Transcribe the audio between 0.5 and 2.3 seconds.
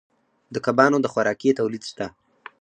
د کبانو د خوراکې تولید شته